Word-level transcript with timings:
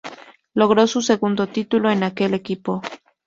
Logro 0.55 0.87
su 0.87 1.03
segundo 1.03 1.45
título 1.45 1.89
con 1.93 2.01
aquel 2.01 2.33
equipo. 2.33 2.81